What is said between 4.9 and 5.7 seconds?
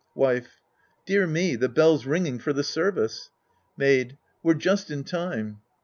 time.